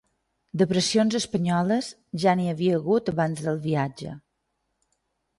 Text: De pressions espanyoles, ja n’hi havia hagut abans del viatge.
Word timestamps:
De 0.59 0.65
pressions 0.69 1.17
espanyoles, 1.17 1.89
ja 2.23 2.33
n’hi 2.39 2.47
havia 2.53 2.79
hagut 2.79 3.11
abans 3.13 3.43
del 3.49 3.61
viatge. 3.67 4.15